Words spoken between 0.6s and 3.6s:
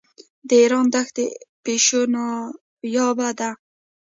ایران دښتي پیشو نایابه ده.